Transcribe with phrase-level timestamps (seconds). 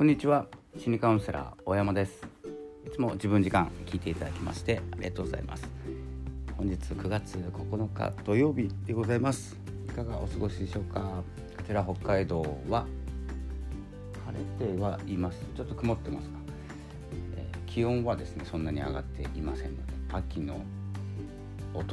[0.00, 0.46] こんにちは。
[0.78, 2.26] 心理カウンセラー大山です。
[2.86, 5.68] いつも自分時間聞いていただきましてありがとうございます。
[6.56, 9.58] 本日9月9日土曜日でございます。
[9.90, 11.00] いかがお過ごしでしょうか？
[11.54, 12.40] こちら北海道
[12.70, 12.86] は
[14.24, 15.38] 晴れてはいます。
[15.54, 16.38] ちょっと曇ってますか、
[17.36, 20.62] えー、気温はですねそんなに上がっていませんので秋の
[21.74, 21.92] 訪れが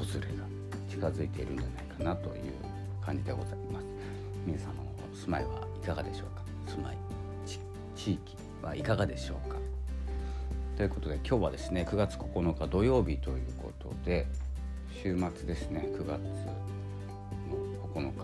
[0.90, 2.54] 近づいているんじゃないかなという
[3.06, 3.86] 感じでございます。
[4.46, 6.72] 皆様の住まいはいかがでしょうか？
[6.74, 6.98] 住まい
[8.08, 9.58] 地域はいかがでしょうか？
[10.78, 14.28] ということで今日はですね9月9日土曜日ということで
[15.04, 16.22] 週末ですね9月の
[17.94, 18.18] 9日、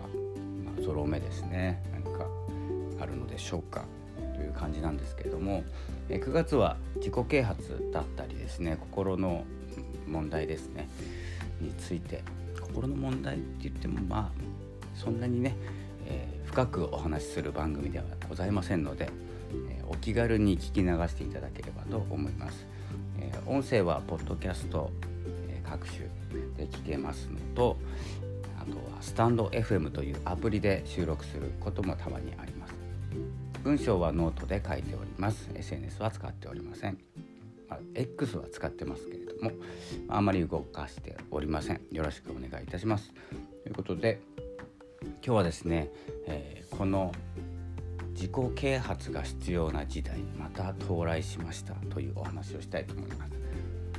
[0.63, 2.25] まあ、ゾロ目ですね何か
[3.01, 3.83] あるのでしょうか？
[4.37, 5.65] という感じなんですけれども
[6.07, 9.43] 9月は自己啓発だったりですね心の
[10.07, 10.87] 問題ですね
[11.59, 12.23] について
[12.61, 14.43] 心の問題って言ってもまあ
[14.95, 15.57] そんなにね、
[16.05, 19.09] えー、深くお話しする番組ではございませんので、
[19.69, 22.65] え、お気軽に聞き流していただければと思います、
[23.19, 24.91] え、音声はポッドキャスト、
[25.49, 25.99] え各種
[26.57, 27.77] で聞けますのと
[28.59, 32.73] あとはスタンド FM というアプリで収録することもたまにあります。
[33.63, 35.49] 文章はノートで書いております。
[35.53, 36.97] SNS は使っておりません、
[37.69, 39.51] まあ、X は使ってますけれども
[40.09, 41.81] あまり動かしておりません。
[41.91, 43.11] よろしくお願いいたします。
[43.63, 44.19] ということで
[45.01, 45.89] 今日はですね、
[46.27, 47.11] えー、この
[48.13, 53.33] 自己啓発が必要な時代また到来しましたというお話をしたいと思います。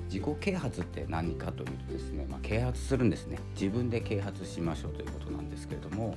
[0.06, 3.38] 自己啓発って何かというとですね、まあ、啓発するんですね。
[3.54, 6.16] 自分で啓発しましょうということなんですけれども、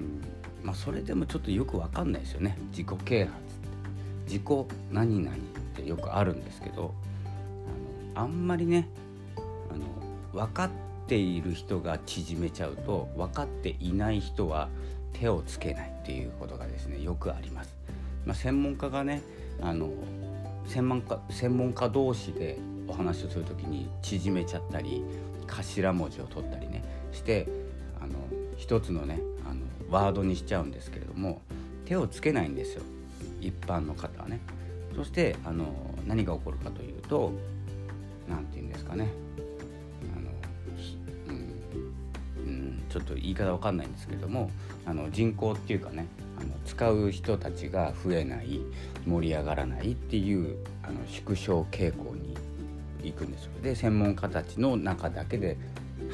[0.00, 0.22] うん
[0.62, 2.56] まあ、それでもちょっとよくわかんないですよね。
[2.70, 3.56] 自己啓発って。
[4.26, 4.42] 自己
[4.90, 5.38] 何々っ
[5.76, 6.94] てよくあるんですけど
[8.14, 8.88] あのあんまりね
[9.70, 9.84] あの
[10.32, 10.70] 分かっ
[11.06, 14.68] ている人が縮めちゃうと分かっていない人は
[15.18, 17.74] 手をつけないっていうことがですねよくあります。
[18.24, 19.22] まあ、専門家がね
[19.60, 19.90] あの
[20.66, 22.58] 専門家専門家同士で
[22.88, 25.02] お話をする時に縮めちゃったり
[25.46, 26.82] 頭文字を取ったりね
[27.12, 27.46] して
[28.00, 28.14] あの
[28.56, 31.40] 一つのねあのワードにしちゃうんですけれども
[31.84, 32.82] 手をつけないんですよ
[33.40, 34.40] 一般の方はね。
[34.94, 35.66] そしてあの
[36.06, 37.30] 何が起こるかというと
[38.28, 39.08] 何て言うんですかね
[42.96, 44.50] ちょっと言い方わかんないんですけども
[44.86, 46.06] あの人口っていうかね
[46.40, 48.60] あの使う人たちが増えない
[49.06, 52.34] 盛り上がらないっていうあの縮小傾向に
[53.02, 55.58] 行くんですよで専門家たちの中だけで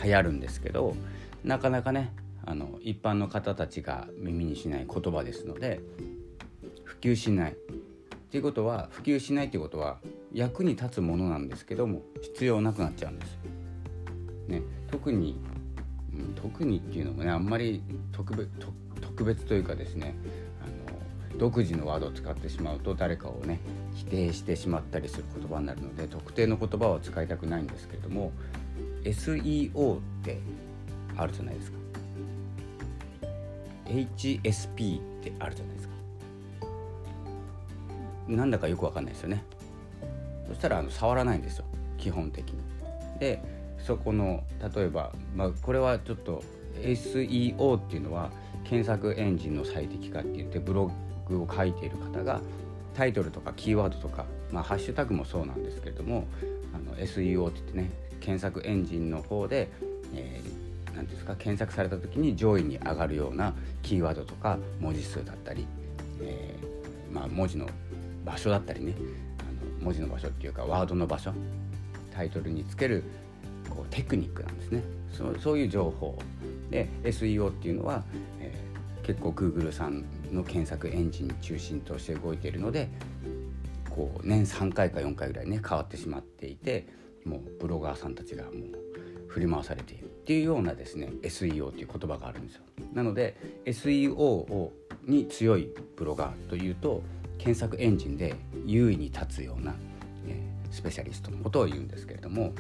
[0.02, 0.96] 流行るんですけど
[1.44, 2.12] なかなかね
[2.44, 5.80] あの一般の方たちが耳にしない言葉ですので
[6.82, 7.54] 普及しないっ
[8.32, 9.98] ていうことは普及しないっていうことは
[10.32, 13.38] 役に立つものなんですけども必要なくなっちゃうんです。
[14.48, 15.36] ね、特に、
[16.42, 18.50] 特にっていうのもねあんまり特別
[19.00, 20.14] 特別というかですね
[20.60, 23.60] あの独自のワードを使ってしまうと誰かをね
[23.94, 28.32] 否定してしまったりする言葉になるので特定の言葉を使いたくないんですけれども
[29.04, 30.40] SEO って
[31.16, 31.78] あるじゃないですか。
[33.86, 35.94] HSP ってあるじゃないですか。
[38.28, 39.44] なんだかよくわかんないですよね。
[40.48, 41.64] そしたらあの触らないんですよ。
[41.98, 42.58] 基本的に。
[43.18, 43.42] で
[43.84, 44.44] そこの
[44.74, 46.42] 例えば、まあ、これはちょっと
[46.76, 48.30] SEO っていうのは
[48.64, 50.90] 検索エンジンの最適化って言ってブロ
[51.28, 52.40] グを書いている方が
[52.94, 56.26] タイトルとかキーワードとか、まあ、ハッシュタグもそうなんですけれども
[56.74, 59.68] あの SEO って言ってね検索エンジンの方で、
[60.14, 65.66] えー、なんですか検索された時に上位に上がるようなキーワードとか文字数だったり、
[66.20, 67.66] えー、まあ、文字の
[68.24, 68.94] 場所だったりね
[69.40, 71.32] あの文字の場所っていうかワードの場所
[72.14, 73.04] タイトルにつける
[73.72, 74.82] こうテクニックなんですね。
[75.12, 76.18] そそういう情報。
[76.70, 78.02] で SEO っていうのは、
[78.40, 82.88] えー、結構 Google さんの検索エンジン中心として動いているので
[83.90, 86.86] こう年3回か4回ぐらいね変わってしまっていて
[87.24, 88.52] もうブロガーさんたちがもう
[89.28, 92.62] 振り回されているっていうようなですね SEO っていう言葉があるんですよ。
[92.94, 94.72] なので SEO を
[95.04, 97.02] に強いブロガーというと
[97.38, 99.74] 検索エンジンで優位に立つような、
[100.26, 102.52] えー、スペシャリストのことを言うんですけれども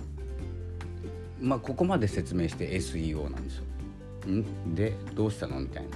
[1.42, 3.64] まあここまで説明して SEO なんですよ。
[4.30, 4.74] ん？
[4.74, 5.60] でどうしたの？
[5.60, 5.90] みたいな。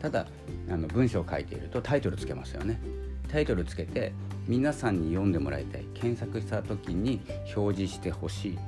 [0.00, 0.26] ただ
[0.70, 2.80] あの文章を書いているとタイトルつけますよね。
[3.28, 4.12] タイトルつけて
[4.46, 7.20] 皆さんに読んでもらいたい検索した時に
[7.54, 8.58] 表示してほしいっ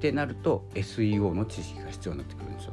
[0.00, 2.72] てなると SEO の知識が必要になってくるんですよ。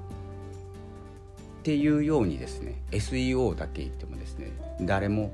[1.62, 4.52] っていうようにですね SEO だけ言ってもですね
[4.82, 5.32] 誰も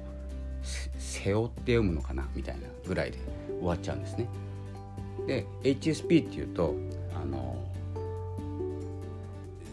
[0.98, 2.28] 背負って読むのかな？
[2.36, 3.18] みたいなぐらいで
[3.60, 4.28] 終わっちゃうんですね。
[5.26, 6.76] で HSP っていうと
[7.28, 7.64] の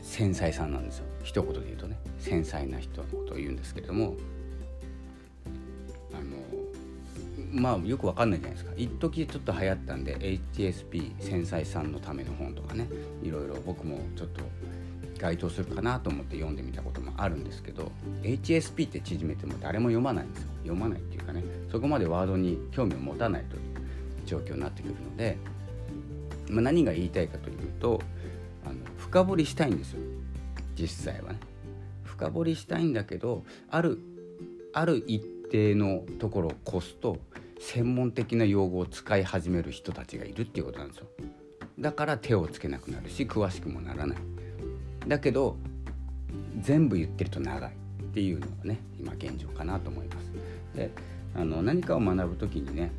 [0.02, 1.06] 繊細さんなんですよ。
[1.22, 1.98] 一言で言うとね。
[2.18, 4.14] 繊細な人のことを言うんですけれども。
[6.12, 6.36] あの
[7.52, 8.72] まあよくわかんないじゃないですか。
[8.76, 10.16] 一時ちょっと流行ったんで
[10.54, 12.88] HSP 繊細さんのための本とかね。
[13.22, 14.42] いろいろ僕もちょっと
[15.18, 17.92] 該当するかなと思って読んでみたこともあるんですけど
[18.22, 20.48] HSP って縮めても誰も読まないんですよ。
[20.62, 21.42] 読まないっていうかね。
[21.70, 23.62] そこまでワードに興味を持たないという
[24.26, 25.36] 状況になってくるので、
[26.54, 28.00] まあ、何が言いたいかというと
[28.64, 30.00] あの深掘りしたいんですよ。
[30.76, 31.40] 実際はね。
[32.04, 33.98] 深掘りしたいんだけどある
[34.72, 37.18] ある一定のところを越すと
[37.60, 41.06] 専門的な用語を使い始める人たちがいるっていうことなんですよ。
[41.78, 44.18] だから手をつけなくなるし詳しくもならない。
[45.08, 45.56] だけど
[46.60, 47.72] 全部言ってると長い。
[48.14, 50.30] っていうのがね今現状かなと思います。
[50.76, 50.92] で
[51.34, 52.92] あの何かを学ぶ時にね、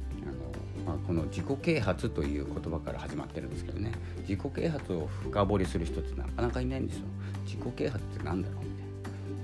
[0.86, 3.92] まあ、この自己啓発という言葉から始まってるんですけどね。
[4.28, 7.06] 自己啓発を深掘りする人ってなかなかいないんですよ。
[7.46, 8.86] 自己啓発って何だろうみたいな。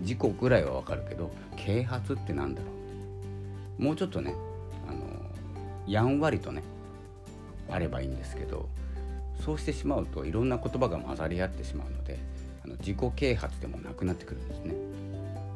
[0.01, 2.67] 自己ぐらいはわかるけど啓発って何だろ
[3.79, 4.35] うもうちょっとね
[4.87, 4.99] あの
[5.87, 6.63] やんわりとね
[7.69, 8.67] あればいいんですけど
[9.43, 12.19] そうしてしまうといろんな言葉が混ざり合ってしまうので
[12.63, 14.75] あの自己啓発でもなくなってくるんですね。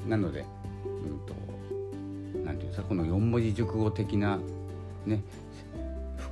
[0.08, 0.46] なので、
[0.86, 4.40] うんと、なんていうんですかこの4文字熟語的な
[5.06, 5.22] ね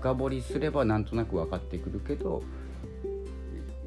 [0.03, 2.44] 深掘りすればなんとなく分かってくるけど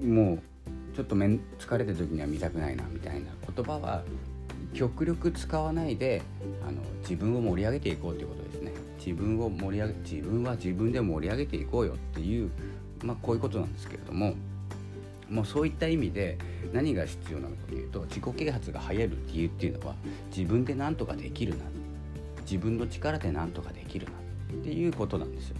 [0.03, 4.03] もうちょっとめん疲れた時には見たくないなみたいな言葉は
[4.73, 6.23] 極力使わないで
[6.67, 12.51] あの自分を盛り上げていこうということですね自分を盛り上げ自分は自分で盛り上げていこうよっていう
[13.05, 14.35] まあこういうことなんですけれども
[15.29, 16.39] もうそういった意味で
[16.73, 19.95] 何が必要なのかというと自己啓発が流行る理由っていうのは
[20.35, 21.65] 自分で何とかできるな
[22.41, 25.57] 自分の力で何とかできるなっていうことなんですよ。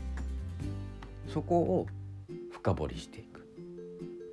[1.37, 1.87] そこを
[2.51, 3.47] 深掘りしていく。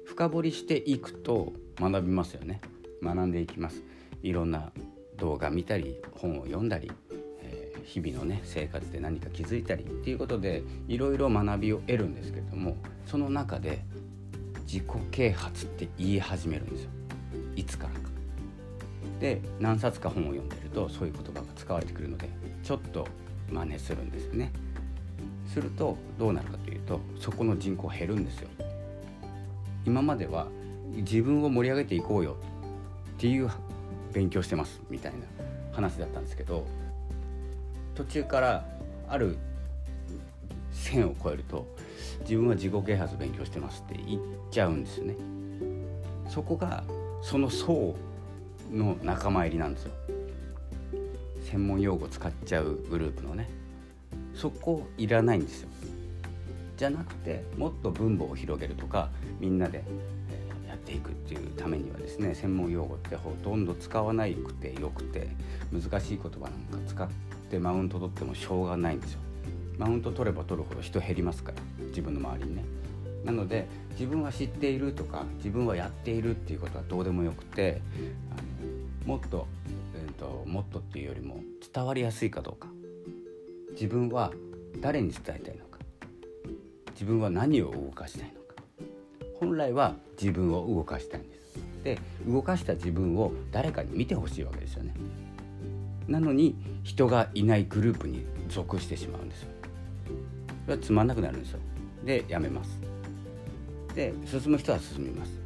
[0.05, 2.61] 深掘りしていくと学びますよね。
[3.03, 3.83] 学んでいきます。
[4.21, 4.71] いろんな
[5.17, 6.89] 動画見たり本を読んだり、
[7.41, 13.83] えー、日々のね生活で何か気づいたりっていうことでいろいろ学びを得るんですけれどもその中で
[14.65, 16.89] 自己啓発って言い始めるんですよ。
[17.57, 18.00] いつからか。
[19.19, 22.29] で何冊か本を読んでるとそういう言葉が使われてくるので
[22.63, 23.05] ちょっと
[23.51, 24.53] 真似するんですよね。
[25.47, 28.50] するとどうなるかとそこの人口減るんですよ。
[29.85, 30.47] 今までは
[30.95, 32.38] 自分を盛り上げていこうよ
[33.18, 33.50] っていう
[34.13, 35.19] 勉強してますみたいな
[35.71, 36.65] 話だったんですけど
[37.95, 38.65] 途中から
[39.09, 39.38] ある
[40.71, 41.68] 線を越えると
[42.21, 44.21] 自分は自己啓発勉強してますって言っ
[44.51, 45.15] ちゃうんですよね。
[46.29, 46.83] そこが
[47.21, 47.95] その層
[48.71, 49.91] の仲間入りなんですよ。
[51.44, 53.50] 専門用語使っちゃうグループのね。
[54.33, 55.69] そこいらないんですよ。
[56.77, 59.09] じゃなくてもっと分母を広げるとか
[59.39, 59.83] みんなで
[60.67, 65.27] やっていくっていうためにはですね専門用語ってほとんど使わなくてよくて
[65.71, 67.07] 難しい言葉なんか使っ
[67.49, 69.19] てマウント取ってもしょうがないんですよ。
[69.77, 72.63] マウント取れば取るほど人減りますから自分の周りにね。
[73.23, 77.81] なので自分は知っているとか自分はやっているっていうことはどうでもよくて
[78.31, 79.47] あのもっと,、
[79.95, 81.41] えーと、もっとっていうよりも
[81.73, 82.67] 伝わりやすいかどうか。
[83.71, 84.31] 自分は
[84.81, 85.72] 誰に伝えたいのか。
[87.03, 88.63] 自分は何を動かしたいのか。
[89.38, 91.59] 本来は自分を動かしたいんです。
[91.83, 94.93] で動かした自分を誰かに見てほしいわけですよね。
[96.07, 99.50] なのに人がいないグループに属してしまうんですよ。
[100.63, 101.60] それはつまんなくなるんですよ。
[102.05, 102.79] でやめます。
[103.93, 105.41] で進む人は進みます。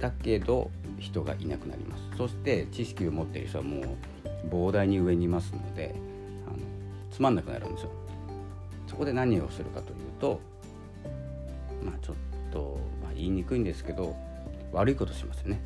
[0.00, 2.02] だけど人がいなくなります。
[2.16, 3.84] そして知識を持っている人はもう
[4.52, 5.94] 膨大に上にいますので
[6.48, 6.56] あの
[7.12, 7.92] つまんなくなるんですよ。
[8.90, 10.40] そこで何をするかというと
[11.84, 12.16] まあちょっ
[12.52, 14.16] と、まあ、言いにくいんですけど
[14.72, 15.60] 悪いことしますよね。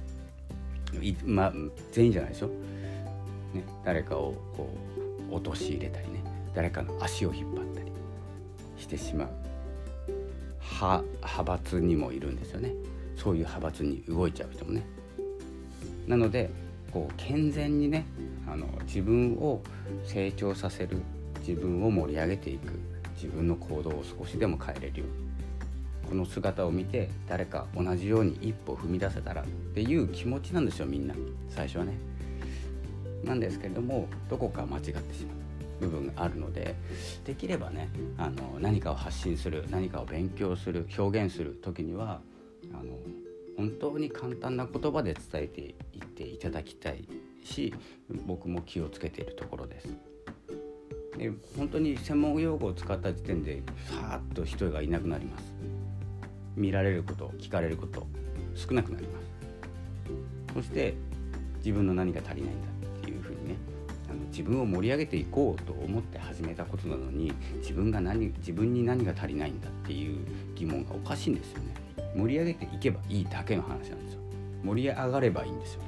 [1.24, 1.52] まあ
[1.90, 4.68] 全員じゃないでしょ、ね、誰かをこ
[5.30, 6.22] う陥れたりね
[6.54, 7.90] 誰かの足を引っ張ったり
[8.76, 9.28] してしまう。
[10.60, 12.74] 派派閥にもいるんですよね。
[13.16, 14.84] そういう派閥に動いちゃう人もね。
[16.06, 16.50] なので
[16.92, 18.04] こう健全にね
[18.46, 19.62] あの自分を
[20.04, 21.02] 成長させる
[21.46, 22.93] 自分を盛り上げていく。
[23.14, 25.34] 自分の行動を少しでも変えれるように
[26.08, 29.44] この姿を見て誰か同じように一歩踏み出せたらっ
[29.74, 31.14] ていう気持ちなんですよみんな
[31.48, 31.94] 最初はね。
[33.24, 35.44] なんですけれどもどこか間違ってしまう
[35.80, 36.74] 部分があるので
[37.24, 42.20] できればねあの何かを発信する何かを勉強する表現する時には
[42.72, 42.98] あの
[43.56, 47.08] 本当に簡単な言葉で伝えていっていただきたい
[47.44, 47.72] し
[48.26, 50.13] 僕も気をつけているところです。
[51.16, 55.44] で本当に専門用語を使った時点でさーっと人がいなくなります。
[56.56, 58.06] 見られること聞かれること
[58.54, 59.24] 少なくなります。
[60.54, 60.94] そして
[61.58, 62.68] 自分の何が足りないんだ
[62.98, 63.56] っていうふうにね
[64.08, 70.18] あの自分を盛り上げていこうと思って始めたことなのに自分が何自分に何が足りないんだっていう
[70.54, 71.74] 疑問がおかしいんですよね。
[72.16, 74.20] 盛り上げていけばいいだけの話なんですよ。
[74.62, 75.80] 盛り上がればいいんですよ。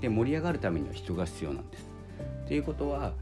[0.00, 1.86] で盛り上がるためには人が必要なんです。
[2.44, 3.12] っていうことは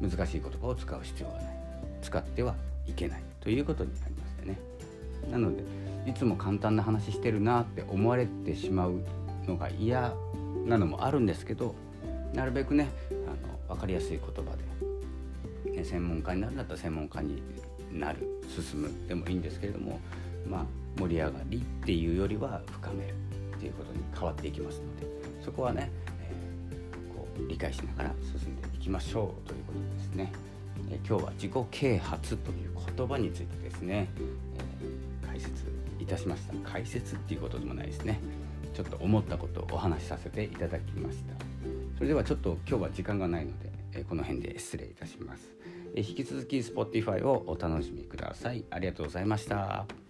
[0.00, 1.58] 難しい言葉を使う必要がない
[2.02, 2.54] 使っては
[2.86, 4.58] いけないということになりましてね。
[5.30, 5.62] なので
[6.06, 9.00] いつも簡単な話してるなって思われてしまう
[9.46, 10.14] のが嫌
[10.66, 11.74] なのもあるんですけど
[12.32, 13.14] なるべくねあ
[13.70, 14.56] の分かりやすい言葉
[15.66, 17.42] で、ね、専門家になるんだったら専門家に
[17.92, 18.90] なる進む。
[19.08, 20.00] でもいいんですけれども
[20.48, 20.66] まあ
[20.98, 23.14] 盛り上がりっていうよりは深める
[23.56, 25.06] っていうことに変わっていきますので
[25.44, 25.90] そこはね、
[26.20, 30.32] えー、こう理解しながら進んでいきましょうということですね。
[30.90, 35.66] え今日は自己啓発という言葉についてですね、えー、解説
[36.00, 36.54] いたしました。
[36.70, 38.18] 解説っていうことでもないですね。
[38.72, 41.34] ちょっと思ったことをお話しさせていただきました。
[41.96, 45.42] それではちょっと今日は時間がないので、えこの辺で失礼いたします、
[45.94, 48.64] え引き続き Spotify をお楽しみください。
[48.70, 50.07] ありがとうございました。